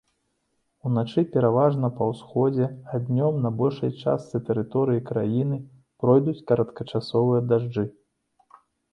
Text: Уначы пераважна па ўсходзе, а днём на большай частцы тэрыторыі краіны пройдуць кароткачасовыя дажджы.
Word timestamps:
Уначы 0.89 1.21
пераважна 1.33 1.89
па 1.97 2.05
ўсходзе, 2.11 2.67
а 2.93 2.99
днём 3.09 3.33
на 3.43 3.51
большай 3.59 3.91
частцы 4.03 4.41
тэрыторыі 4.47 5.03
краіны 5.09 5.59
пройдуць 6.05 6.33
кароткачасовыя 6.53 7.41
дажджы. 7.51 7.85